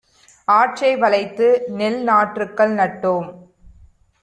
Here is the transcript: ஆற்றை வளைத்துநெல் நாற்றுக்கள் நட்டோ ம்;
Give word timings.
ஆற்றை 0.47 0.95
வளைத்துநெல் 0.95 1.99
நாற்றுக்கள் 2.03 2.73
நட்டோ 2.73 3.15
ம்; 3.21 3.31